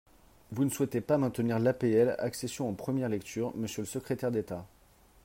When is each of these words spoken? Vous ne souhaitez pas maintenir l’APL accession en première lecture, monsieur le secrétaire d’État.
Vous 0.51 0.63
ne 0.65 0.71
souhaitez 0.71 0.99
pas 0.99 1.19
maintenir 1.19 1.59
l’APL 1.59 2.15
accession 2.17 2.67
en 2.67 2.73
première 2.73 3.07
lecture, 3.07 3.55
monsieur 3.55 3.83
le 3.83 3.87
secrétaire 3.87 4.31
d’État. 4.31 4.65